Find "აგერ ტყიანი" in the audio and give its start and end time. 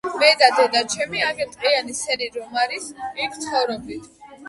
1.27-1.99